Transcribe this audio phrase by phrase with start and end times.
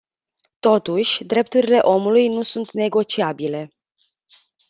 [0.59, 3.69] Totuși, drepturile omului nu sunt negociabile.